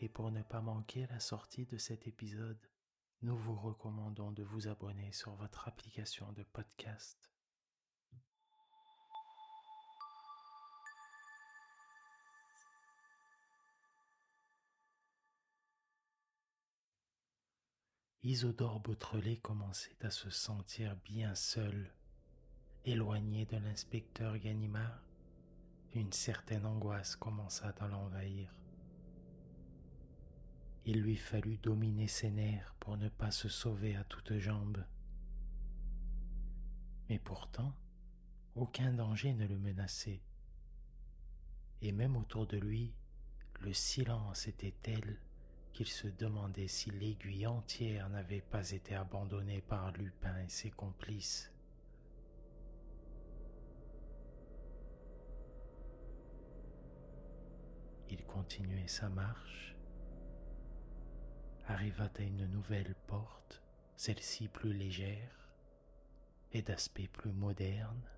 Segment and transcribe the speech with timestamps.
[0.00, 2.58] Et pour ne pas manquer la sortie de cet épisode,
[3.22, 7.28] nous vous recommandons de vous abonner sur votre application de podcast.
[18.22, 21.92] Isodore Beautrelet commençait à se sentir bien seul,
[22.84, 25.02] éloigné de l'inspecteur Ganimard.
[25.94, 28.54] Une certaine angoisse commença à l'envahir.
[30.90, 34.82] Il lui fallut dominer ses nerfs pour ne pas se sauver à toutes jambes.
[37.10, 37.74] Mais pourtant,
[38.54, 40.22] aucun danger ne le menaçait.
[41.82, 42.94] Et même autour de lui,
[43.60, 45.20] le silence était tel
[45.74, 51.52] qu'il se demandait si l'aiguille entière n'avait pas été abandonnée par Lupin et ses complices.
[58.08, 59.77] Il continuait sa marche
[61.68, 63.62] arriva à une nouvelle porte,
[63.96, 65.50] celle-ci plus légère
[66.52, 68.08] et d'aspect plus moderne.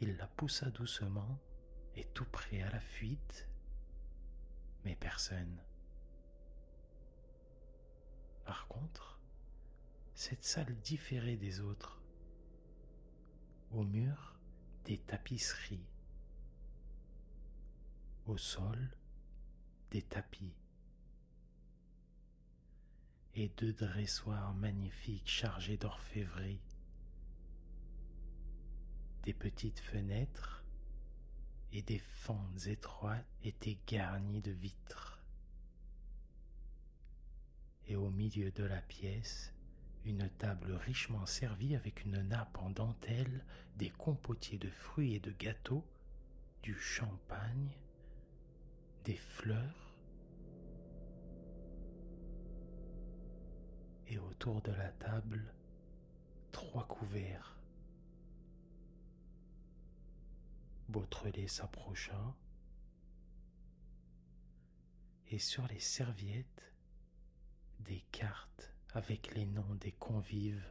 [0.00, 1.38] Il la poussa doucement
[1.96, 3.48] et tout prêt à la fuite,
[4.84, 5.60] mais personne.
[8.44, 9.18] Par contre,
[10.14, 12.00] cette salle différait des autres.
[13.72, 14.38] Au mur,
[14.84, 15.88] des tapisseries.
[18.26, 18.96] Au sol,
[19.90, 20.54] des tapis
[23.36, 26.62] et deux dressoirs magnifiques chargés d'orfèvrerie,
[29.24, 30.64] des petites fenêtres
[31.72, 35.20] et des fentes étroites étaient garnies de vitres.
[37.88, 39.52] Et au milieu de la pièce,
[40.06, 43.44] une table richement servie avec une nappe en dentelle,
[43.76, 45.84] des compotiers de fruits et de gâteaux,
[46.62, 47.76] du champagne,
[49.04, 49.85] des fleurs,
[54.36, 55.54] autour de la table,
[56.52, 57.56] trois couverts.
[60.90, 62.36] Beautrelet s'approcha
[65.28, 66.70] et sur les serviettes,
[67.80, 70.70] des cartes avec les noms des convives.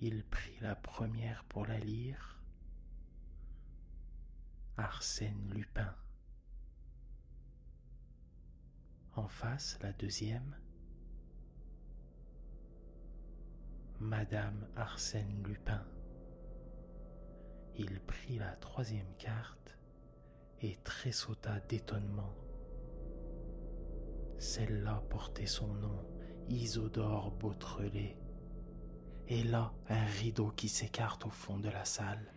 [0.00, 2.40] Il prit la première pour la lire.
[4.76, 5.94] Arsène Lupin.
[9.14, 10.56] En face, la deuxième,
[14.00, 15.84] Madame Arsène Lupin.
[17.76, 19.76] Il prit la troisième carte
[20.62, 22.34] et tressauta d'étonnement.
[24.38, 26.06] Celle-là portait son nom,
[26.48, 28.16] Isodore Beautrelet.
[29.28, 32.32] Et là, un rideau qui s'écarte au fond de la salle.